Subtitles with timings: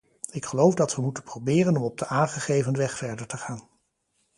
[0.31, 3.67] Ik geloof dat we moeten proberen om op de aangegeven weg verder te gaan.